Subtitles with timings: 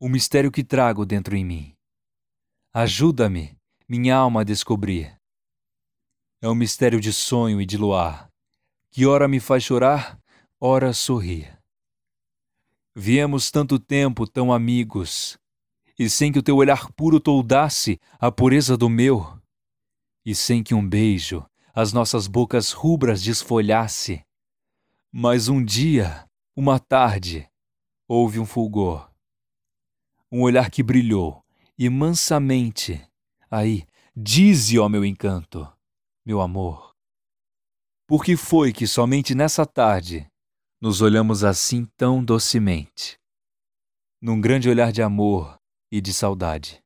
[0.00, 1.74] o mistério que trago dentro em mim.
[2.72, 3.58] Ajuda-me,
[3.88, 5.18] minha alma a descobrir.
[6.40, 8.30] É um mistério de sonho e de luar,
[8.92, 10.16] que ora me faz chorar,
[10.60, 11.58] ora sorrir.
[12.94, 15.36] Viemos tanto tempo tão amigos,
[15.98, 19.40] e sem que o teu olhar puro toldasse a pureza do meu,
[20.24, 21.44] e sem que um beijo
[21.74, 24.24] as nossas bocas rubras desfolhasse.
[25.10, 27.48] Mas um dia, uma tarde,
[28.06, 29.08] houve um fulgor,
[30.30, 31.42] um olhar que brilhou,
[31.78, 33.00] e mansamente,
[33.50, 35.66] aí, dize, ó meu encanto,
[36.24, 36.94] meu amor,
[38.06, 40.26] por que foi que somente nessa tarde
[40.80, 43.18] nos olhamos assim tão docemente,
[44.20, 45.58] num grande olhar de amor
[45.92, 46.82] e de saudade?